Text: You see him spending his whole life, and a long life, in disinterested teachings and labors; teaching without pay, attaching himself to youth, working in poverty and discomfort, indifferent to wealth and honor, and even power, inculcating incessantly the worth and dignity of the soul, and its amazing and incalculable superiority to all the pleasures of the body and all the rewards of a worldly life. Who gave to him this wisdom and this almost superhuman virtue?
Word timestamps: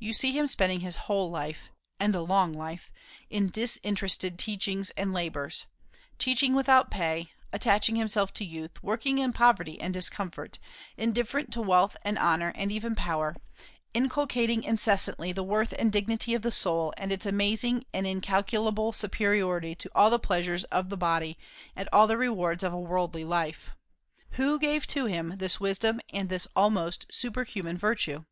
You 0.00 0.12
see 0.12 0.32
him 0.32 0.48
spending 0.48 0.80
his 0.80 0.96
whole 1.06 1.30
life, 1.30 1.70
and 2.00 2.16
a 2.16 2.22
long 2.22 2.52
life, 2.52 2.90
in 3.30 3.50
disinterested 3.50 4.36
teachings 4.36 4.90
and 4.96 5.12
labors; 5.12 5.66
teaching 6.18 6.54
without 6.56 6.90
pay, 6.90 7.30
attaching 7.52 7.94
himself 7.94 8.32
to 8.32 8.44
youth, 8.44 8.82
working 8.82 9.18
in 9.18 9.32
poverty 9.32 9.80
and 9.80 9.94
discomfort, 9.94 10.58
indifferent 10.96 11.52
to 11.52 11.62
wealth 11.62 11.96
and 12.02 12.18
honor, 12.18 12.52
and 12.56 12.72
even 12.72 12.96
power, 12.96 13.36
inculcating 13.94 14.64
incessantly 14.64 15.30
the 15.30 15.44
worth 15.44 15.72
and 15.78 15.92
dignity 15.92 16.34
of 16.34 16.42
the 16.42 16.50
soul, 16.50 16.92
and 16.96 17.12
its 17.12 17.24
amazing 17.24 17.84
and 17.94 18.08
incalculable 18.08 18.92
superiority 18.92 19.76
to 19.76 19.88
all 19.94 20.10
the 20.10 20.18
pleasures 20.18 20.64
of 20.64 20.88
the 20.88 20.96
body 20.96 21.38
and 21.76 21.88
all 21.92 22.08
the 22.08 22.18
rewards 22.18 22.64
of 22.64 22.72
a 22.72 22.76
worldly 22.80 23.24
life. 23.24 23.70
Who 24.30 24.58
gave 24.58 24.88
to 24.88 25.04
him 25.04 25.34
this 25.36 25.60
wisdom 25.60 26.00
and 26.12 26.28
this 26.28 26.48
almost 26.56 27.06
superhuman 27.12 27.78
virtue? 27.78 28.24